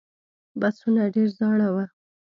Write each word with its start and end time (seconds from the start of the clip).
بسونه 0.59 1.01
ډېر 1.13 1.29
زاړه 1.37 1.67
و. 1.73 1.75